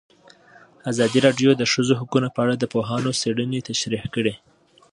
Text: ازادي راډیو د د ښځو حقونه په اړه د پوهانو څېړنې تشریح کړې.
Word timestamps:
ازادي 0.91 1.19
راډیو 1.27 1.49
د 1.55 1.59
د 1.61 1.63
ښځو 1.73 1.93
حقونه 1.99 2.27
په 2.31 2.39
اړه 2.43 2.55
د 2.57 2.63
پوهانو 2.73 3.17
څېړنې 3.21 3.59
تشریح 3.69 4.03
کړې. 4.13 4.33